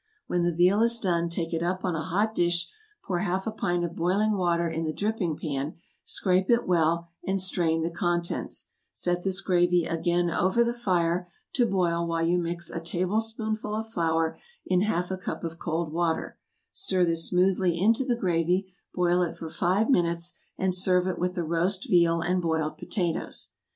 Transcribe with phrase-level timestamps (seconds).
[0.25, 2.67] When the veal is done take it up on a hot dish,
[3.03, 7.39] pour half a pint of boiling water in the dripping pan, scrape it well, and
[7.39, 12.71] strain the contents; set this gravy again over the fire to boil while you mix
[12.71, 16.39] a tablespoonful of flour, in half a cup of cold water;
[16.71, 21.35] stir this smoothly into the gravy, boil it for five minutes, and serve it with
[21.35, 23.51] the roast veal and boiled potatoes.